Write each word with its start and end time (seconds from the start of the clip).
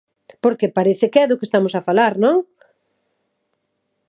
Porque 0.43 0.73
parece 0.77 1.05
que 1.11 1.19
é 1.23 1.29
do 1.29 1.37
que 1.39 1.47
estamos 1.49 1.73
a 1.75 1.85
falar, 1.87 2.13
¿non? 2.23 2.37